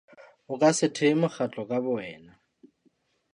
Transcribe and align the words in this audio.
O 0.53 0.53
ka 0.61 0.69
se 0.77 0.87
thehe 0.95 1.13
mokgatlo 1.21 1.63
ka 1.69 1.77
bo 1.83 1.91
wena. 1.97 2.31